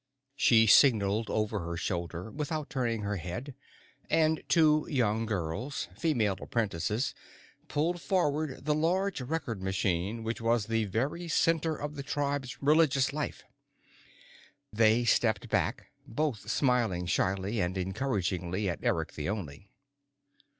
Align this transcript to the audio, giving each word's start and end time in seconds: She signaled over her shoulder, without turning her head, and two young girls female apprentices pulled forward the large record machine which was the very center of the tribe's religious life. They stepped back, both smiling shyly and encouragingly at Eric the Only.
She 0.35 0.65
signaled 0.65 1.29
over 1.29 1.59
her 1.59 1.77
shoulder, 1.77 2.31
without 2.31 2.71
turning 2.71 3.03
her 3.03 3.17
head, 3.17 3.53
and 4.09 4.41
two 4.49 4.87
young 4.89 5.27
girls 5.27 5.89
female 5.95 6.35
apprentices 6.41 7.13
pulled 7.67 8.01
forward 8.01 8.65
the 8.65 8.73
large 8.73 9.21
record 9.21 9.61
machine 9.61 10.23
which 10.23 10.41
was 10.41 10.65
the 10.65 10.85
very 10.85 11.27
center 11.27 11.75
of 11.75 11.93
the 11.97 12.01
tribe's 12.01 12.63
religious 12.63 13.13
life. 13.13 13.43
They 14.73 15.05
stepped 15.05 15.49
back, 15.49 15.91
both 16.07 16.49
smiling 16.49 17.05
shyly 17.05 17.61
and 17.61 17.77
encouragingly 17.77 18.67
at 18.67 18.79
Eric 18.81 19.13
the 19.13 19.29
Only. 19.29 19.69